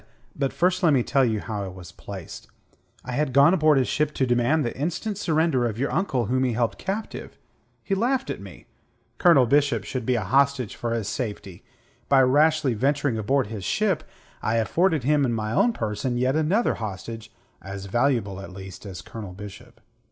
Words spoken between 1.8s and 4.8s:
placed. I had gone aboard his ship to demand the